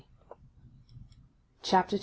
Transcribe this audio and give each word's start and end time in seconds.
CHAPTER 1.61 1.97
II. 1.97 1.99